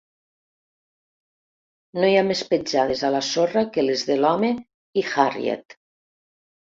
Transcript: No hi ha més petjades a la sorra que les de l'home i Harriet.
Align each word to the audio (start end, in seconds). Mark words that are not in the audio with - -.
No 1.99 2.09
hi 2.09 2.17
ha 2.21 2.25
més 2.29 2.41
petjades 2.55 3.03
a 3.09 3.11
la 3.17 3.21
sorra 3.29 3.65
que 3.77 3.87
les 3.89 4.07
de 4.11 4.17
l'home 4.25 4.51
i 5.03 5.09
Harriet. 5.13 5.77